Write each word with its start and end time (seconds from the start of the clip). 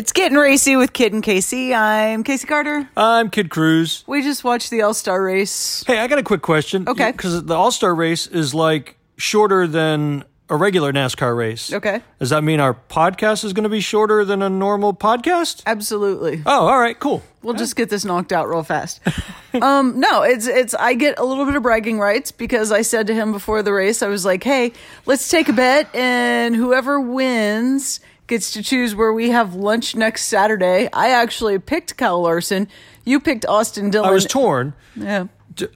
It's 0.00 0.12
getting 0.12 0.38
racy 0.38 0.76
with 0.76 0.94
Kid 0.94 1.12
and 1.12 1.22
Casey. 1.22 1.74
I'm 1.74 2.24
Casey 2.24 2.46
Carter. 2.46 2.88
I'm 2.96 3.28
Kid 3.28 3.50
Cruz. 3.50 4.02
We 4.06 4.22
just 4.22 4.42
watched 4.44 4.70
the 4.70 4.80
All 4.80 4.94
Star 4.94 5.22
race. 5.22 5.84
Hey, 5.86 5.98
I 5.98 6.06
got 6.06 6.18
a 6.18 6.22
quick 6.22 6.40
question. 6.40 6.88
Okay. 6.88 7.12
Because 7.12 7.44
the 7.44 7.54
All 7.54 7.70
Star 7.70 7.94
race 7.94 8.26
is 8.26 8.54
like 8.54 8.96
shorter 9.18 9.66
than 9.66 10.24
a 10.48 10.56
regular 10.56 10.90
NASCAR 10.90 11.36
race. 11.36 11.70
Okay. 11.70 12.00
Does 12.18 12.30
that 12.30 12.42
mean 12.42 12.60
our 12.60 12.72
podcast 12.72 13.44
is 13.44 13.52
going 13.52 13.64
to 13.64 13.68
be 13.68 13.82
shorter 13.82 14.24
than 14.24 14.40
a 14.40 14.48
normal 14.48 14.94
podcast? 14.94 15.62
Absolutely. 15.66 16.42
Oh, 16.46 16.66
all 16.66 16.80
right, 16.80 16.98
cool. 16.98 17.22
We'll 17.42 17.52
just 17.52 17.76
get 17.76 17.90
this 17.90 18.02
knocked 18.02 18.32
out 18.32 18.48
real 18.48 18.62
fast. 18.62 19.02
um, 19.60 20.00
no, 20.00 20.22
it's 20.22 20.46
it's 20.46 20.72
I 20.72 20.94
get 20.94 21.18
a 21.18 21.24
little 21.26 21.44
bit 21.44 21.56
of 21.56 21.62
bragging 21.62 21.98
rights 21.98 22.32
because 22.32 22.72
I 22.72 22.80
said 22.80 23.06
to 23.08 23.14
him 23.14 23.32
before 23.32 23.62
the 23.62 23.74
race, 23.74 24.02
I 24.02 24.08
was 24.08 24.24
like, 24.24 24.44
"Hey, 24.44 24.72
let's 25.04 25.28
take 25.28 25.50
a 25.50 25.52
bet, 25.52 25.94
and 25.94 26.56
whoever 26.56 26.98
wins 26.98 28.00
gets 28.30 28.50
to 28.52 28.62
choose 28.62 28.94
where 28.94 29.12
we 29.12 29.28
have 29.28 29.54
lunch 29.54 29.94
next 29.94 30.24
Saturday." 30.24 30.88
I 30.94 31.10
actually 31.10 31.58
picked 31.58 31.98
Kyle 31.98 32.22
Larson. 32.22 32.66
You 33.04 33.20
picked 33.20 33.44
Austin 33.44 33.90
Dillon. 33.90 34.08
I 34.08 34.12
was 34.12 34.24
torn. 34.24 34.72
Yeah. 34.96 35.26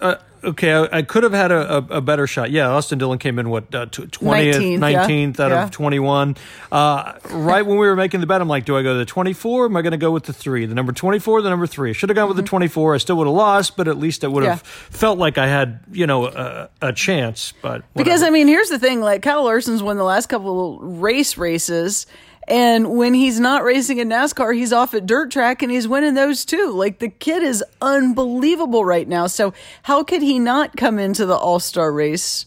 Uh, 0.00 0.14
okay, 0.44 0.72
I, 0.72 0.98
I 0.98 1.02
could 1.02 1.24
have 1.24 1.32
had 1.32 1.50
a, 1.50 1.74
a, 1.74 1.76
a 1.96 2.00
better 2.00 2.26
shot. 2.28 2.50
Yeah, 2.52 2.68
Austin 2.70 2.96
Dillon 2.98 3.18
came 3.18 3.38
in 3.40 3.50
what 3.50 3.74
uh, 3.74 3.86
tw- 3.86 4.08
20th, 4.10 4.54
19th, 4.54 4.78
19th, 4.78 5.38
yeah. 5.38 5.44
out 5.44 5.50
Yeah. 5.50 5.64
of 5.64 5.70
21. 5.72 6.36
Uh, 6.70 7.12
right 7.30 7.66
when 7.66 7.76
we 7.76 7.86
were 7.86 7.96
making 7.96 8.20
the 8.20 8.26
bet, 8.26 8.40
I'm 8.40 8.48
like, 8.48 8.64
do 8.64 8.76
I 8.76 8.82
go 8.82 8.92
to 8.92 8.98
the 8.98 9.04
24? 9.04 9.66
Am 9.66 9.76
I 9.76 9.82
going 9.82 9.90
to 9.90 9.96
go 9.98 10.10
with 10.12 10.24
the 10.24 10.32
three? 10.32 10.64
The 10.66 10.74
number 10.74 10.92
24, 10.92 11.42
the 11.42 11.50
number 11.50 11.66
three. 11.66 11.92
Should 11.92 12.08
have 12.08 12.14
gone 12.16 12.28
with 12.28 12.36
the 12.36 12.42
24. 12.44 12.94
I 12.94 12.98
still 12.98 13.16
would 13.16 13.26
have 13.26 13.34
lost, 13.34 13.76
but 13.76 13.88
at 13.88 13.98
least 13.98 14.24
I 14.24 14.28
would 14.28 14.44
have 14.44 14.62
Mm-hmm. 14.62 14.92
Yeah. 14.92 14.98
felt 14.98 15.18
like 15.18 15.38
I 15.38 15.48
had, 15.48 15.80
you 15.90 16.06
know, 16.06 16.26
a, 16.26 16.68
a 16.80 16.92
chance. 16.92 17.52
But 17.60 17.82
Because. 17.94 18.22
I 18.22 18.30
mean, 18.30 18.46
here's 18.46 18.68
the 18.68 18.78
thing: 18.78 19.00
like 19.00 19.22
Kyle 19.22 19.42
Larson's 19.44 19.82
won 19.82 19.96
the 19.96 20.04
last 20.04 20.28
couple 20.28 20.78
race 20.78 21.36
races, 21.36 22.06
and 22.46 22.96
when 22.96 23.14
he's 23.14 23.40
not 23.40 23.64
racing 23.64 23.98
in 23.98 24.08
NASCAR, 24.08 24.54
he's 24.54 24.72
off 24.72 24.94
at 24.94 25.06
dirt 25.06 25.30
track 25.30 25.62
and 25.62 25.72
he's 25.72 25.88
winning 25.88 26.14
those 26.14 26.44
too. 26.44 26.72
Like 26.72 26.98
the 26.98 27.08
kid 27.08 27.42
is 27.42 27.64
unbelievable 27.80 28.84
right 28.84 29.08
now. 29.08 29.26
So 29.26 29.54
how 29.82 30.04
could 30.04 30.22
he 30.22 30.38
not 30.38 30.76
come 30.76 30.98
into 30.98 31.26
the 31.26 31.36
All 31.36 31.60
Star 31.60 31.92
race 31.92 32.46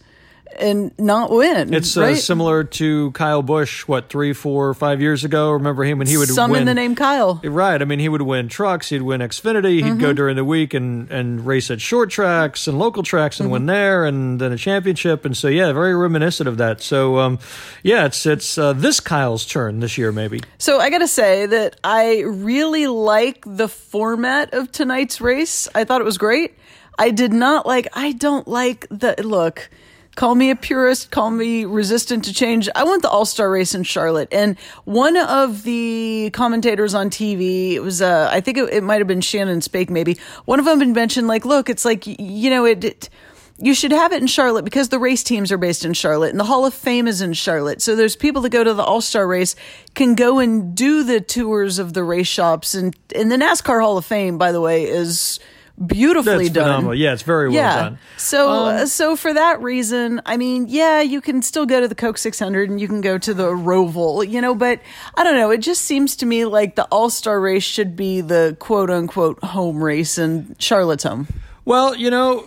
and 0.60 0.98
not 1.00 1.32
win? 1.32 1.74
It's 1.74 1.96
uh, 1.98 2.16
similar 2.16 2.64
to 2.64 3.12
Kyle 3.12 3.42
Busch, 3.42 3.88
what, 3.88 4.10
three, 4.10 4.34
four, 4.34 4.74
five 4.74 5.02
years 5.02 5.24
ago? 5.24 5.52
Remember 5.52 5.84
him 5.84 5.98
when 6.00 6.08
he 6.08 6.18
would 6.18 6.30
Some 6.30 6.52
win. 6.52 6.62
in 6.62 6.66
the 6.68 6.74
name 6.74 6.96
Kyle. 6.96 7.40
Right. 7.44 7.82
I 7.82 7.86
mean, 7.86 8.00
he 8.00 8.10
would 8.10 8.22
win 8.22 8.48
trucks. 8.48 8.90
He'd 8.90 9.02
win 9.02 9.22
Xfinity. 9.22 9.76
He'd 9.76 9.84
Mm-hmm. 9.88 10.00
go 10.02 10.14
during 10.14 10.36
the 10.36 10.46
week 10.46 10.74
and, 10.74 11.10
and 11.12 11.46
race 11.46 11.70
at 11.72 11.80
short 11.82 12.10
tracks 12.10 12.68
and 12.68 12.78
local 12.80 13.04
tracks 13.04 13.40
and 13.40 13.50
win 13.52 13.62
Mm-hmm. 13.62 13.68
there 13.68 14.06
and 14.06 14.42
then 14.42 14.52
a 14.52 14.58
championship. 14.58 15.26
And 15.26 15.36
so, 15.36 15.48
yeah, 15.48 15.72
very 15.74 15.96
reminiscent 15.96 16.48
of 16.48 16.58
that. 16.58 16.82
So, 16.82 17.18
um, 17.20 17.40
yeah, 17.84 18.06
it's 18.06 18.26
it's 18.26 18.58
uh, 18.58 18.74
this 18.74 19.00
Kyle's 19.00 19.46
turn 19.46 19.80
this 19.80 19.98
year, 19.98 20.12
maybe. 20.12 20.42
So 20.58 20.80
I 20.80 20.90
gotta 20.90 21.08
say 21.08 21.46
that 21.46 21.80
I 21.84 22.22
really 22.22 22.88
like 22.88 23.44
the 23.46 23.68
format 23.68 24.54
of 24.54 24.72
tonight's 24.72 25.22
race. 25.22 25.68
I 25.76 25.84
thought 25.84 26.02
it 26.02 26.06
was 26.06 26.18
great. 26.18 26.56
I 27.00 27.12
did 27.12 27.32
not 27.32 27.66
like. 27.66 27.88
I 27.94 28.12
don't 28.14 28.48
like 28.48 28.88
the 28.90 29.16
look. 29.24 29.70
Call 30.18 30.34
me 30.34 30.50
a 30.50 30.56
purist. 30.56 31.12
Call 31.12 31.30
me 31.30 31.64
resistant 31.64 32.26
to 32.26 32.34
change. 32.34 32.68
I 32.76 32.84
want 32.86 33.04
the 33.04 33.10
All 33.10 33.24
Star 33.24 33.52
race 33.52 33.76
in 33.76 33.84
Charlotte. 33.84 34.28
And 34.32 34.58
one 34.84 35.16
of 35.16 35.62
the 35.62 36.32
commentators 36.34 36.96
on 36.96 37.12
TV, 37.12 37.74
it 37.74 37.82
was 37.82 38.02
uh, 38.02 38.28
I 38.32 38.42
think 38.42 38.58
it, 38.58 38.68
it 38.74 38.84
might 38.84 38.98
have 38.98 39.08
been 39.08 39.22
Shannon 39.22 39.62
Spake. 39.62 39.92
Maybe 39.92 40.18
one 40.46 40.58
of 40.58 40.66
them 40.66 40.80
had 40.80 40.90
mentioned 40.90 41.28
like, 41.28 41.46
look, 41.46 41.70
it's 41.70 41.86
like 41.86 42.06
you 42.08 42.50
know 42.50 42.66
it- 42.66 42.84
it 42.84 43.10
you 43.60 43.76
should 43.76 43.92
have 43.92 44.12
it 44.12 44.22
in 44.22 44.28
Charlotte 44.28 44.66
because 44.66 44.90
the 44.90 44.98
race 45.00 45.24
teams 45.24 45.52
are 45.52 45.58
based 45.58 45.86
in 45.86 45.94
Charlotte 45.94 46.32
and 46.32 46.40
the 46.40 46.44
Hall 46.46 46.66
of 46.66 46.74
Fame 46.74 47.08
is 47.08 47.22
in 47.22 47.34
Charlotte. 47.34 47.82
So 47.84 47.96
there's 47.96 48.16
people 48.16 48.42
that 48.44 48.50
go 48.50 48.64
to 48.64 48.74
the 48.74 48.84
All 48.84 49.02
Star 49.02 49.28
race 49.28 49.56
can 49.94 50.16
go 50.16 50.40
and 50.40 50.74
do 50.76 51.04
the 51.04 51.22
tours 51.22 51.78
of 51.78 51.94
the 51.94 52.04
race 52.04 52.28
shops 52.28 52.74
and 52.74 52.96
and 53.16 53.32
the 53.32 53.36
NASCAR 53.38 53.82
Hall 53.82 54.00
of 54.00 54.06
Fame, 54.06 54.40
by 54.40 54.52
the 54.52 54.62
way, 54.62 54.86
is 54.86 55.40
beautifully 55.86 56.46
That's 56.46 56.50
done. 56.56 56.64
phenomenal. 56.66 56.96
Yeah, 56.96 57.14
it's 57.14 57.22
very 57.22 57.50
well 57.50 57.56
yeah. 57.56 57.76
done. 57.76 57.94
Um, 57.94 58.00
So 58.18 58.50
uh, 58.52 58.86
so 58.88 59.16
for 59.16 59.34
that 59.34 59.62
reason, 59.62 60.22
I 60.26 60.38
mean, 60.38 60.66
yeah, 60.68 61.02
you 61.02 61.22
can 61.22 61.42
still 61.42 61.66
go 61.66 61.80
to 61.82 61.88
the 61.88 61.96
Coke 61.96 62.18
600 62.18 62.70
and 62.70 62.82
you 62.82 62.88
can 62.88 63.02
go 63.02 63.18
to 63.18 63.34
the 63.34 63.48
Roval, 63.50 64.28
you 64.28 64.42
know, 64.42 64.56
but 64.56 64.80
I 65.16 65.24
don't 65.24 65.36
know. 65.36 65.52
It 65.52 65.60
just 65.60 65.84
seems 65.84 66.16
to 66.18 66.26
me 66.26 66.46
like 66.46 66.76
the 66.76 66.86
All 66.86 67.10
Star 67.10 67.40
race 67.40 67.64
should 67.64 67.96
be 67.96 68.22
the 68.22 68.56
quote 68.60 68.90
unquote 68.90 69.44
home 69.44 69.84
race 69.84 70.18
and 70.18 70.56
Charlotte's 70.60 71.04
home. 71.04 71.28
Well, 71.66 71.96
you 71.96 72.10
know, 72.10 72.44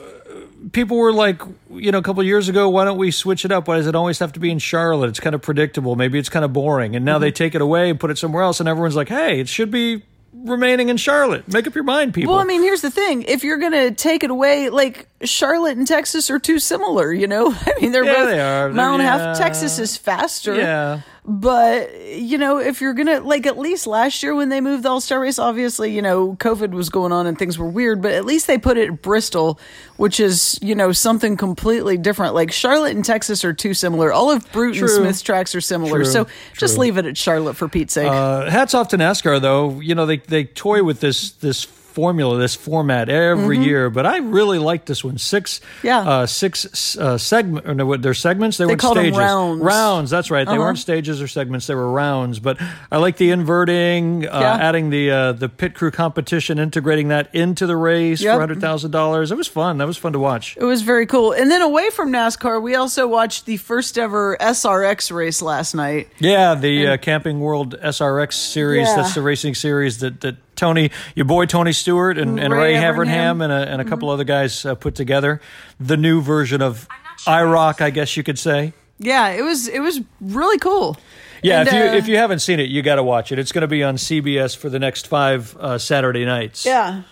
people 0.72 0.97
were 0.97 1.12
like, 1.12 1.41
you 1.70 1.92
know, 1.92 1.98
a 1.98 2.02
couple 2.02 2.20
of 2.20 2.26
years 2.26 2.48
ago, 2.48 2.68
why 2.68 2.84
don't 2.84 2.98
we 2.98 3.10
switch 3.10 3.44
it 3.44 3.52
up? 3.52 3.68
Why 3.68 3.76
does 3.76 3.86
it 3.86 3.94
always 3.94 4.18
have 4.18 4.32
to 4.32 4.41
be 4.41 4.50
in 4.50 4.58
Charlotte? 4.58 5.08
It's 5.08 5.20
kind 5.20 5.34
of 5.34 5.42
predictable. 5.42 5.94
Maybe 5.94 6.18
it's 6.18 6.28
kind 6.28 6.44
of 6.44 6.52
boring. 6.52 6.97
And 6.97 7.04
now 7.04 7.14
Mm-hmm. 7.16 7.22
they 7.22 7.30
take 7.32 7.54
it 7.54 7.60
away 7.62 7.91
and 7.91 8.00
put 8.00 8.10
it 8.10 8.18
somewhere 8.18 8.42
else, 8.42 8.60
and 8.60 8.68
everyone's 8.68 8.97
like, 8.97 9.08
hey, 9.08 9.41
it 9.41 9.48
should 9.48 9.70
be 9.70 10.02
remaining 10.32 10.88
in 10.88 10.96
Charlotte. 10.96 11.46
Make 11.52 11.66
up 11.66 11.74
your 11.74 11.84
mind, 11.84 12.14
people. 12.14 12.32
Well, 12.34 12.42
I 12.42 12.44
mean, 12.46 12.62
here's 12.62 12.82
the 12.82 12.91
thing: 12.91 13.22
if 13.24 13.44
you're 13.44 13.58
going 13.58 13.72
to 13.72 13.91
take 13.91 14.24
it 14.24 14.30
away, 14.30 14.68
like 14.70 15.08
Charlotte 15.22 15.76
and 15.76 15.86
Texas 15.86 16.30
are 16.30 16.38
too 16.38 16.58
similar, 16.58 17.12
you 17.12 17.26
know. 17.26 17.52
I 17.66 17.72
mean, 17.80 17.92
they're 17.92 18.04
Yeah, 18.04 18.14
both 18.14 18.28
they 18.28 18.41
are. 18.41 18.68
mile 18.70 18.94
and 18.94 19.02
a 19.02 19.06
half. 19.06 19.36
Texas 19.38 19.78
is 19.78 19.96
faster, 19.96 20.54
Yeah. 20.56 21.00
But 21.32 21.94
you 22.10 22.38
know, 22.38 22.58
if 22.58 22.80
you're 22.80 22.92
gonna 22.92 23.20
like, 23.20 23.46
at 23.46 23.56
least 23.56 23.86
last 23.86 24.20
year 24.20 24.34
when 24.34 24.48
they 24.48 24.60
moved 24.60 24.82
the 24.82 24.88
All 24.88 25.00
Star 25.00 25.20
race, 25.20 25.38
obviously, 25.38 25.94
you 25.94 26.02
know, 26.02 26.34
COVID 26.34 26.72
was 26.72 26.88
going 26.88 27.12
on 27.12 27.28
and 27.28 27.38
things 27.38 27.56
were 27.56 27.68
weird. 27.68 28.02
But 28.02 28.14
at 28.14 28.24
least 28.24 28.48
they 28.48 28.58
put 28.58 28.76
it 28.76 28.88
at 28.88 29.00
Bristol, 29.00 29.60
which 29.96 30.18
is 30.18 30.58
you 30.60 30.74
know 30.74 30.91
something 30.91 31.36
completely 31.36 31.96
different. 31.96 32.34
Like 32.34 32.50
Charlotte 32.50 32.96
and 32.96 33.04
Texas 33.04 33.44
are 33.44 33.52
too 33.52 33.74
similar. 33.74 34.12
All 34.12 34.32
of 34.32 34.50
Bruton 34.50 34.80
True. 34.80 34.88
Smith's 34.88 35.22
tracks 35.22 35.54
are 35.54 35.60
similar, 35.60 36.02
True. 36.02 36.04
so 36.04 36.26
just 36.56 36.78
leave 36.78 36.96
it 36.96 37.06
at 37.06 37.16
Charlotte 37.16 37.54
for 37.54 37.68
Pete's 37.68 37.94
sake. 37.94 38.10
Uh, 38.10 38.50
hats 38.50 38.74
off 38.74 38.88
to 38.88 38.98
NASCAR, 38.98 39.41
though. 39.41 39.78
You 39.78 39.94
know 39.94 40.06
they 40.06 40.16
they 40.16 40.42
toy 40.44 40.82
with 40.82 40.98
this 40.98 41.30
this 41.30 41.64
formula, 41.90 42.38
this 42.38 42.54
format 42.54 43.08
every 43.08 43.58
year. 43.58 43.90
But 43.90 44.06
I 44.06 44.18
really 44.18 44.58
like 44.58 44.86
this 44.86 45.04
one. 45.04 45.18
Six, 45.18 45.60
Mm-hmm. 45.60 45.86
Yeah. 45.86 46.00
uh, 46.00 46.26
six 46.26 46.96
uh, 46.96 47.18
segment. 47.18 47.66
Or 47.68 47.74
no, 47.74 47.86
what 47.86 48.02
their 48.02 48.14
segments? 48.14 48.56
They, 48.56 48.66
weren't 48.66 48.80
called 48.80 48.98
'em 48.98 49.04
stages. 49.04 49.18
rounds. 49.18 49.62
Rounds. 49.62 50.10
That's 50.10 50.30
right. 50.30 50.44
They 50.46 50.52
Uh-huh. 50.52 50.60
weren't 50.60 50.78
stages 50.78 51.20
or 51.20 51.28
segments. 51.28 51.66
They 51.66 51.74
were 51.74 51.90
rounds. 51.90 52.38
But 52.38 52.58
I 52.90 52.98
like 52.98 53.16
the 53.16 53.30
inverting, 53.30 54.26
uh, 54.26 54.38
Yeah. 54.40 54.54
adding 54.68 54.90
the 54.90 55.10
uh, 55.10 55.32
the 55.32 55.48
pit 55.48 55.74
crew 55.74 55.90
competition, 55.90 56.58
integrating 56.58 57.08
that 57.08 57.28
into 57.34 57.66
the 57.66 57.76
race 57.76 58.20
Yep. 58.20 58.34
for 58.36 58.40
hundred 58.40 58.60
thousand 58.60 58.90
dollars. 58.90 59.30
It 59.32 59.36
was 59.36 59.48
fun. 59.48 59.78
That 59.78 59.86
was 59.86 59.96
fun 59.96 60.12
to 60.12 60.18
watch. 60.18 60.56
It 60.58 60.64
was 60.64 60.82
very 60.82 61.06
cool. 61.06 61.32
And 61.32 61.50
then 61.50 61.62
away 61.62 61.90
from 61.90 62.10
NASCAR, 62.12 62.60
we 62.62 62.74
also 62.74 63.06
watched 63.06 63.46
the 63.46 63.56
first 63.56 63.98
ever 63.98 64.36
SRX 64.40 65.10
race 65.10 65.42
last 65.42 65.74
night. 65.74 66.08
Yeah, 66.18 66.54
the 66.54 66.88
uh, 66.88 66.96
Camping 66.98 67.40
World 67.40 67.76
SRX 67.82 68.34
series. 68.34 68.86
Yeah. 68.88 68.96
That's 68.96 69.14
the 69.14 69.22
racing 69.22 69.54
series 69.54 69.98
that, 69.98 70.20
that 70.20 70.36
Tony, 70.60 70.91
your 71.15 71.25
boy 71.25 71.47
Tony 71.47 71.72
Stewart, 71.72 72.19
and, 72.19 72.38
and 72.38 72.53
Ray 72.53 72.75
Ray, 72.75 72.75
Evernham. 72.75 73.06
Havernham, 73.06 73.41
and 73.43 73.53
a, 73.53 73.72
and 73.72 73.81
a 73.81 73.84
couple 73.84 74.10
other 74.10 74.25
guys 74.25 74.65
uh, 74.66 74.75
put 74.75 74.94
together. 74.94 75.41
The 75.81 75.97
new 75.97 76.21
version 76.21 76.60
of 76.60 76.87
IROC, 77.26 77.81
I 77.81 77.91
guess 77.91 78.16
you 78.16 78.22
could 78.22 78.38
say. 78.38 78.75
Yeah, 78.98 79.31
it 79.31 79.43
was 79.43 79.66
it 79.66 79.81
was 79.81 80.00
really 80.21 80.59
cool. 80.59 80.98
Yeah, 81.43 81.60
And, 81.60 81.69
if 81.69 81.75
you 81.75 81.81
uh, 81.81 81.94
if 81.94 82.09
you 82.09 82.16
haven't 82.19 82.41
seen 82.41 82.60
it, 82.60 82.69
you 82.69 82.82
got 82.82 82.97
to 82.97 83.03
watch 83.03 83.32
it. 83.32 83.38
It's 83.38 83.50
going 83.50 83.62
to 83.62 83.69
be 83.69 83.82
on 83.82 83.97
CBS 83.97 84.54
for 84.54 84.69
the 84.69 84.78
next 84.78 85.06
five 85.06 85.56
uh, 85.56 85.78
Saturday 85.78 86.26
nights. 86.26 86.66
Yeah. 86.66 87.03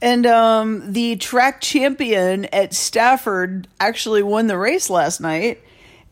And 0.00 0.26
um, 0.26 0.92
the 0.92 1.16
track 1.16 1.60
champion 1.60 2.46
at 2.46 2.74
Stafford 2.74 3.68
actually 3.78 4.22
won 4.22 4.46
the 4.46 4.56
race 4.56 4.88
last 4.88 5.20
night. 5.20 5.62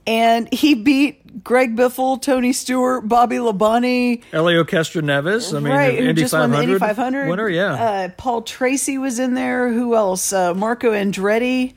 And 0.07 0.53
he 0.53 0.75
beat 0.75 1.45
Greg 1.45 1.77
Biffle, 1.77 2.21
Tony 2.21 2.53
Stewart, 2.53 3.07
Bobby 3.09 3.37
Labonte. 3.37 4.23
Helio 4.31 4.65
Castroneves. 4.65 5.57
I 5.57 5.61
mean, 5.61 5.73
right, 5.73 5.99
who 5.99 6.13
just 6.13 6.33
won 6.33 6.51
the 6.51 6.57
500 6.57 6.73
Indy 6.73 6.79
500 6.79 7.29
winner. 7.29 7.49
Yeah. 7.49 7.73
Uh, 7.73 8.09
Paul 8.17 8.43
Tracy 8.43 8.99
was 8.99 9.19
in 9.19 9.35
there. 9.35 9.73
Who 9.73 9.95
else? 9.95 10.33
Uh, 10.33 10.55
Marco 10.55 10.93
Andretti. 10.93 11.75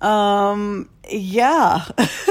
Um, 0.00 0.88
yeah, 1.10 1.84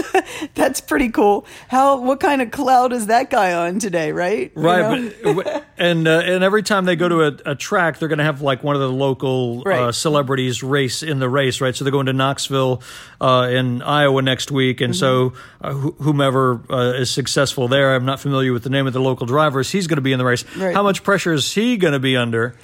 that's 0.55 0.79
pretty 0.81 1.09
cool. 1.09 1.45
How? 1.67 1.99
What 1.99 2.19
kind 2.19 2.41
of 2.41 2.49
cloud 2.49 2.93
is 2.93 3.07
that 3.07 3.29
guy 3.29 3.53
on 3.53 3.77
today? 3.79 4.11
Right. 4.11 4.51
You 4.55 4.61
Right, 4.61 5.23
know? 5.23 5.33
but 5.35 5.65
and 5.77 6.07
uh, 6.07 6.21
and 6.23 6.43
every 6.43 6.63
time 6.63 6.85
they 6.85 6.95
go 6.95 7.09
to 7.09 7.23
a, 7.23 7.51
a 7.51 7.55
track, 7.55 7.99
they're 7.99 8.07
going 8.07 8.19
to 8.19 8.23
have 8.23 8.41
like 8.41 8.63
one 8.63 8.75
of 8.75 8.81
the 8.81 8.89
local 8.89 9.63
uh, 9.67 9.91
celebrities 9.91 10.63
race 10.63 11.03
in 11.03 11.19
the 11.19 11.29
race, 11.29 11.61
right? 11.61 11.75
So 11.75 11.83
they're 11.83 11.91
going 11.91 12.05
to 12.07 12.13
Knoxville 12.13 12.81
uh, 13.21 13.49
in 13.51 13.81
Iowa 13.81 14.21
next 14.21 14.49
week, 14.51 14.81
and 14.81 14.95
so 14.95 15.09
Mm-hmm. 15.09 15.65
uh, 15.65 15.73
wh- 15.91 16.03
whomever 16.03 16.61
uh, 16.71 16.93
is 16.93 17.11
successful 17.11 17.67
there, 17.67 17.93
I'm 17.95 18.05
not 18.05 18.19
familiar 18.19 18.53
with 18.53 18.63
the 18.63 18.69
name 18.69 18.87
of 18.87 18.93
the 18.93 19.01
local 19.01 19.25
drivers. 19.27 19.69
He's 19.71 19.87
going 19.87 19.97
to 19.97 20.01
be 20.01 20.11
in 20.13 20.19
the 20.19 20.25
race. 20.25 20.43
Right. 20.55 20.73
How 20.73 20.83
much 20.83 21.03
pressure 21.03 21.33
is 21.33 21.53
he 21.53 21.75
going 21.77 21.93
to 21.93 21.99
be 21.99 22.15
under? 22.15 22.55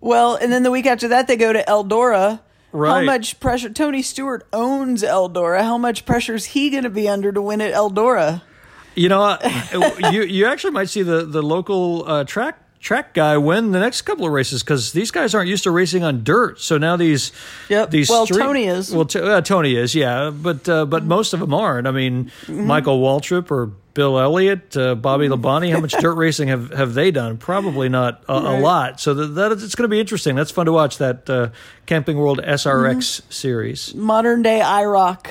Well, 0.00 0.36
and 0.36 0.50
then 0.50 0.62
the 0.62 0.70
week 0.70 0.86
after 0.86 1.08
that, 1.08 1.26
they 1.26 1.36
go 1.36 1.52
to 1.52 1.62
Eldora. 1.64 2.40
How 2.72 3.02
much 3.02 3.40
pressure? 3.40 3.70
Tony 3.70 4.02
Stewart 4.02 4.46
owns 4.52 5.02
Eldora. 5.02 5.62
How 5.62 5.78
much 5.78 6.04
pressure 6.04 6.34
is 6.34 6.46
he 6.46 6.70
going 6.70 6.84
to 6.84 6.90
be 6.90 7.08
under 7.08 7.32
to 7.32 7.40
win 7.40 7.60
at 7.60 7.72
Eldora? 7.72 8.42
You 8.94 9.08
know, 9.08 9.38
you 10.12 10.22
you 10.22 10.46
actually 10.46 10.72
might 10.72 10.88
see 10.88 11.02
the 11.02 11.24
the 11.24 11.42
local 11.42 12.04
uh, 12.08 12.24
track 12.24 12.60
track 12.86 13.14
guy 13.14 13.36
win 13.36 13.72
the 13.72 13.80
next 13.80 14.02
couple 14.02 14.24
of 14.24 14.30
races 14.32 14.62
because 14.62 14.92
these 14.92 15.10
guys 15.10 15.34
aren't 15.34 15.48
used 15.48 15.64
to 15.64 15.72
racing 15.72 16.04
on 16.04 16.22
dirt. 16.22 16.60
So 16.60 16.78
now 16.78 16.96
these 16.96 17.32
these 17.90 18.08
Well, 18.08 18.26
street- 18.26 18.38
Tony 18.38 18.64
is. 18.66 18.94
well 18.94 19.04
t- 19.06 19.18
uh, 19.20 19.40
Tony 19.40 19.74
is 19.74 19.92
yeah, 19.94 20.30
but 20.30 20.68
uh, 20.68 20.84
but 20.86 21.02
most 21.04 21.34
of 21.34 21.40
them 21.40 21.52
aren't. 21.52 21.86
I 21.86 21.90
mean, 21.90 22.30
Mm-hmm. 22.46 22.66
Michael 22.66 23.00
Waltrip 23.00 23.50
or 23.50 23.72
Bill 23.94 24.20
Elliott, 24.20 24.76
uh, 24.76 24.94
Bobby 24.94 25.26
Labonte. 25.26 25.72
How 25.72 25.80
much 25.80 25.92
dirt 26.00 26.14
racing 26.14 26.48
have, 26.48 26.70
have 26.70 26.94
they 26.94 27.10
done? 27.10 27.38
Probably 27.38 27.88
not 27.88 28.22
a, 28.28 28.34
a 28.34 28.56
lot. 28.60 29.00
So 29.00 29.14
that, 29.14 29.26
that 29.34 29.52
is, 29.52 29.64
it's 29.64 29.74
going 29.74 29.88
to 29.88 29.88
be 29.88 29.98
interesting. 29.98 30.36
That's 30.36 30.50
fun 30.50 30.66
to 30.66 30.72
watch 30.72 30.98
that 30.98 31.28
uh, 31.30 31.48
Camping 31.86 32.18
World 32.18 32.38
SRX 32.44 33.22
series. 33.32 33.94
Modern 33.94 34.42
day 34.42 34.60
IROC. 34.62 35.26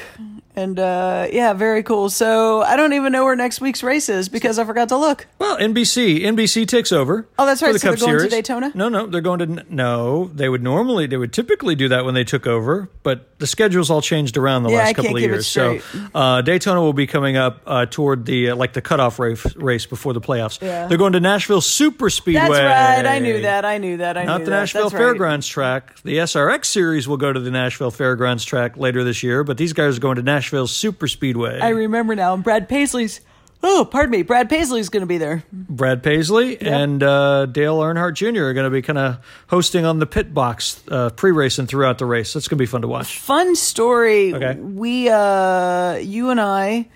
And 0.55 0.79
uh, 0.79 1.27
yeah, 1.31 1.53
very 1.53 1.83
cool. 1.83 2.09
So 2.09 2.61
I 2.61 2.75
don't 2.77 2.93
even 2.93 3.11
know 3.11 3.25
where 3.25 3.35
next 3.35 3.61
week's 3.61 3.83
race 3.83 4.09
is 4.09 4.29
because 4.29 4.57
I 4.59 4.63
forgot 4.65 4.89
to 4.89 4.97
look. 4.97 5.27
Well, 5.39 5.57
NBC 5.57 6.21
NBC 6.21 6.67
takes 6.67 6.91
over. 6.91 7.27
Oh, 7.37 7.45
that's 7.45 7.61
right. 7.61 7.73
The 7.73 7.79
So 7.79 7.89
Cup 7.91 7.99
they're 7.99 8.17
going 8.17 8.29
to 8.29 8.35
Daytona? 8.35 8.71
No, 8.73 8.89
no, 8.89 9.05
they're 9.05 9.21
going 9.21 9.39
to 9.39 9.65
no. 9.73 10.25
They 10.33 10.47
would 10.49 10.63
normally, 10.63 11.07
they 11.07 11.17
would 11.17 11.33
typically 11.33 11.75
do 11.75 11.89
that 11.89 12.05
when 12.05 12.13
they 12.13 12.23
took 12.23 12.47
over, 12.47 12.89
but 13.03 13.37
the 13.39 13.47
schedules 13.47 13.91
all 13.91 14.01
changed 14.01 14.37
around 14.37 14.63
the 14.63 14.69
Yeah, 14.69 14.77
last 14.77 14.87
I 14.89 14.93
couple 14.93 15.15
of 15.17 15.21
years. 15.21 15.45
So 15.47 15.79
uh, 16.13 16.41
Daytona 16.41 16.81
will 16.81 16.93
be 16.93 17.05
coming 17.07 17.35
up 17.35 17.61
uh, 17.65 17.85
toward 17.85 18.25
the 18.25 18.51
uh, 18.51 18.55
like 18.55 18.71
the 18.73 18.81
cutoff 18.81 19.19
race 19.19 19.55
race 19.57 19.85
before 19.85 20.13
the 20.13 20.21
playoffs. 20.21 20.61
Yeah. 20.61 20.87
They're 20.87 20.97
going 20.97 21.13
to 21.13 21.19
Nashville 21.19 21.59
Super 21.61 22.09
Speedway. 22.09 22.47
That's 22.47 23.03
right. 23.03 23.05
I 23.05 23.19
knew 23.19 23.41
that. 23.41 23.65
I 23.65 23.77
knew 23.77 23.97
that. 23.97 24.17
I 24.17 24.23
Not 24.23 24.39
knew 24.39 24.45
the 24.45 24.51
that. 24.51 24.59
Nashville 24.61 24.83
That's 24.83 24.93
right. 24.93 24.99
Fairgrounds 24.99 25.47
track. 25.47 26.01
The 26.03 26.17
SRX 26.19 26.65
series 26.65 27.07
will 27.09 27.17
go 27.17 27.33
to 27.33 27.39
the 27.39 27.51
Nashville 27.51 27.91
Fairgrounds 27.91 28.45
track 28.45 28.77
later 28.77 29.03
this 29.03 29.21
year, 29.21 29.43
but 29.43 29.57
these 29.57 29.73
guys 29.73 29.97
are 29.97 29.99
going 29.99 30.15
to 30.15 30.23
Nashville 30.23 30.44
Super 30.65 31.07
Speedway. 31.07 31.59
I 31.59 31.69
remember 31.69 32.15
now. 32.15 32.37
Brad 32.37 32.69
Paisley's. 32.69 33.21
Oh, 33.63 33.87
pardon 33.89 34.11
me. 34.11 34.21
Brad 34.21 34.47
Paisley's 34.47 34.89
going 34.89 35.01
to 35.01 35.07
be 35.07 35.17
there. 35.17 35.43
Brad 35.51 36.03
Paisley 36.03 36.61
and 36.61 37.01
uh, 37.01 37.47
Dale 37.47 37.79
Earnhardt 37.79 38.13
Jr. 38.13 38.43
are 38.43 38.53
going 38.53 38.65
to 38.65 38.69
be 38.69 38.83
kind 38.83 38.99
of 38.99 39.17
hosting 39.47 39.85
on 39.85 39.97
the 39.97 40.05
pit 40.05 40.33
box 40.35 40.83
uh, 40.87 41.09
pre-racing 41.09 41.65
throughout 41.65 41.97
the 41.97 42.05
race. 42.05 42.33
That's 42.33 42.47
going 42.47 42.57
to 42.57 42.61
be 42.61 42.67
fun 42.67 42.81
to 42.81 42.87
watch. 42.87 43.17
Fun 43.17 43.55
story. 43.55 44.33
Okay. 44.35 44.59
We, 44.59 45.09
uh, 45.09 45.95
you 45.95 46.29
and 46.29 46.39
I 46.39 46.89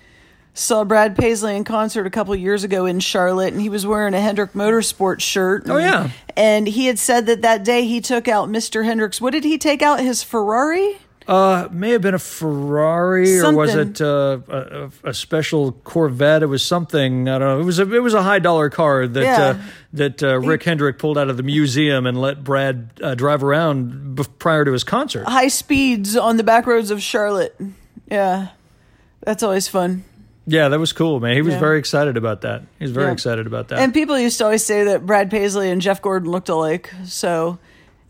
saw 0.54 0.84
Brad 0.84 1.16
Paisley 1.16 1.56
in 1.56 1.64
concert 1.64 2.06
a 2.06 2.10
couple 2.10 2.36
years 2.36 2.62
ago 2.62 2.86
in 2.86 3.00
Charlotte, 3.00 3.52
and 3.52 3.60
he 3.60 3.68
was 3.68 3.84
wearing 3.84 4.14
a 4.14 4.20
Hendrick 4.20 4.52
Motorsports 4.52 5.22
shirt. 5.22 5.64
Oh, 5.66 5.78
yeah. 5.78 6.10
And 6.36 6.68
he 6.68 6.86
had 6.86 6.98
said 6.98 7.26
that 7.26 7.42
that 7.42 7.64
day 7.64 7.84
he 7.84 8.00
took 8.00 8.28
out 8.28 8.48
Mr. 8.48 8.84
Hendricks. 8.84 9.20
What 9.20 9.32
did 9.32 9.44
he 9.44 9.58
take 9.58 9.82
out? 9.82 10.00
His 10.00 10.22
Ferrari? 10.22 10.98
Uh, 11.30 11.68
may 11.70 11.90
have 11.90 12.02
been 12.02 12.14
a 12.14 12.18
Ferrari 12.18 13.38
or 13.38 13.54
was 13.54 13.72
it 13.76 14.00
uh, 14.00 14.38
a, 14.48 14.90
a 15.04 15.14
special 15.14 15.70
Corvette? 15.84 16.42
It 16.42 16.46
was 16.46 16.62
something 16.64 17.28
I 17.28 17.38
don't 17.38 17.48
know. 17.48 17.60
It 17.60 17.64
was 17.64 17.78
a 17.78 17.94
it 17.94 18.02
was 18.02 18.14
a 18.14 18.22
high 18.22 18.40
dollar 18.40 18.68
car 18.68 19.06
that 19.06 19.22
Yeah. 19.22 19.40
uh, 19.40 19.56
that 19.92 20.22
uh, 20.24 20.40
Rick 20.40 20.64
Hendrick 20.64 20.98
pulled 20.98 21.16
out 21.16 21.30
of 21.30 21.36
the 21.36 21.44
museum 21.44 22.04
and 22.06 22.20
let 22.20 22.42
Brad 22.42 22.90
uh, 23.00 23.14
drive 23.14 23.44
around 23.44 24.16
bef- 24.16 24.28
prior 24.40 24.64
to 24.64 24.72
his 24.72 24.82
concert. 24.82 25.24
High 25.28 25.46
speeds 25.48 26.16
on 26.16 26.36
the 26.36 26.42
back 26.42 26.66
roads 26.66 26.90
of 26.90 27.00
Charlotte. 27.00 27.54
Yeah. 28.10 28.48
That's 29.20 29.44
always 29.44 29.68
fun. 29.68 30.02
Yeah, 30.46 30.68
that 30.68 30.80
was 30.80 30.92
cool, 30.92 31.20
man. 31.20 31.36
He 31.36 31.42
was 31.42 31.54
Yeah. 31.54 31.60
very 31.60 31.78
excited 31.78 32.16
about 32.16 32.40
that. 32.40 32.62
He 32.80 32.84
was 32.84 32.90
very 32.90 33.06
Yeah. 33.06 33.12
excited 33.12 33.46
about 33.46 33.68
that. 33.68 33.78
And 33.78 33.94
people 33.94 34.18
used 34.18 34.38
to 34.38 34.44
always 34.44 34.64
say 34.64 34.82
that 34.82 35.06
Brad 35.06 35.30
Paisley 35.30 35.70
and 35.70 35.80
Jeff 35.80 36.02
Gordon 36.02 36.28
looked 36.28 36.48
alike. 36.48 36.90
So 37.04 37.58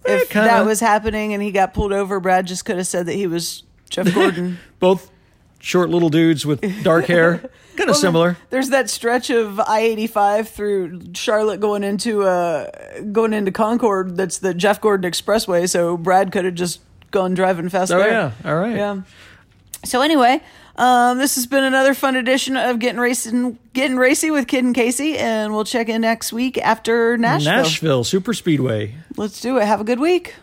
if 0.05 0.31
kinda. 0.31 0.49
that 0.49 0.65
was 0.67 0.81
happening 0.81 1.35
and 1.35 1.43
he 1.43 1.51
got 1.53 1.75
pulled 1.75 1.93
over, 1.93 2.21
Brad 2.21 2.47
just 2.47 2.65
could 2.65 2.77
have 2.77 2.87
said 2.87 3.07
that 3.07 3.15
he 3.15 3.27
was 3.27 3.63
Jeff 3.91 4.13
Gordon. 4.15 4.59
Both 4.79 5.11
short 5.59 5.91
little 5.91 6.09
dudes 6.09 6.47
with 6.47 6.63
dark 6.83 7.05
hair, 7.05 7.51
kind 7.77 7.91
of 7.91 7.97
similar. 7.97 8.37
There's 8.49 8.71
that 8.71 8.89
stretch 8.89 9.29
of 9.31 9.61
I 9.61 9.81
eighty 9.81 10.07
five 10.07 10.49
through 10.49 11.01
Charlotte 11.15 11.61
going 11.61 11.85
into 11.85 12.23
uh 12.23 12.71
going 13.13 13.33
into 13.35 13.53
Concord. 13.53 14.17
That's 14.17 14.39
the 14.39 14.55
Jeff 14.55 14.81
Gordon 14.81 15.11
Expressway. 15.11 15.69
So 15.69 15.97
Brad 15.97 16.33
could 16.33 16.45
have 16.47 16.55
just 16.55 16.81
gone 17.11 17.35
driving 17.35 17.69
fast 17.69 17.93
Oh 17.93 17.99
there. 17.99 18.11
yeah, 18.11 18.33
all 18.45 18.57
right. 18.57 18.77
Yeah. 18.77 19.01
So 19.85 20.03
anyway, 20.03 20.43
um, 20.77 21.19
this 21.19 21.35
has 21.37 21.47
been 21.47 21.65
another 21.65 21.95
fun 21.95 22.17
edition 22.17 22.57
of 22.57 22.79
getting 22.79 23.01
racing, 23.01 23.59
getting 23.73 23.97
racy 23.97 24.31
with 24.31 24.47
Kid 24.47 24.65
and 24.65 24.75
Casey, 24.75 25.17
and 25.19 25.53
we'll 25.53 25.65
check 25.65 25.89
in 25.89 26.03
next 26.03 26.33
week 26.33 26.59
after 26.59 27.17
Nashville. 27.17 27.53
Nashville 27.53 28.05
Super 28.05 28.35
Speedway. 28.35 28.95
Let's 29.17 29.41
do 29.41 29.59
it. 29.59 29.65
Have 29.67 29.81
a 29.81 29.85
good 29.85 30.01
week. 30.01 30.35